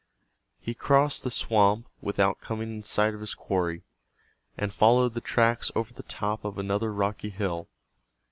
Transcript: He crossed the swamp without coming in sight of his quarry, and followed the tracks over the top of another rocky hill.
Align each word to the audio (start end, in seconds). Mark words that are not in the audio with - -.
He 0.59 0.73
crossed 0.73 1.23
the 1.23 1.29
swamp 1.29 1.87
without 2.01 2.41
coming 2.41 2.71
in 2.71 2.81
sight 2.81 3.13
of 3.13 3.19
his 3.19 3.35
quarry, 3.35 3.83
and 4.57 4.73
followed 4.73 5.13
the 5.13 5.21
tracks 5.21 5.71
over 5.75 5.93
the 5.93 6.01
top 6.01 6.43
of 6.43 6.57
another 6.57 6.91
rocky 6.91 7.29
hill. 7.29 7.67